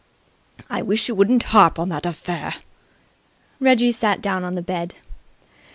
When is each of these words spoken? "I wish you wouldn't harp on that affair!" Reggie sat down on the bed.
"I 0.67 0.81
wish 0.81 1.07
you 1.07 1.13
wouldn't 1.13 1.43
harp 1.43 1.77
on 1.77 1.89
that 1.89 2.07
affair!" 2.07 2.55
Reggie 3.59 3.91
sat 3.91 4.19
down 4.19 4.43
on 4.43 4.55
the 4.55 4.63
bed. 4.63 4.95